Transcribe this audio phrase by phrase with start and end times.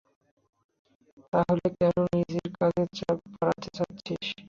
[1.33, 4.25] তাহলে কেন নিজের কাজের চাপ বাড়াতে চাচ্ছিস?